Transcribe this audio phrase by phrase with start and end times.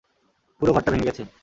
[0.61, 1.21] পুরো ঘরটা ভেঙে গেছে!